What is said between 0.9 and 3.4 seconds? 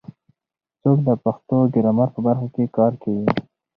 د پښتو ګرامر په برخه کې کار کوي؟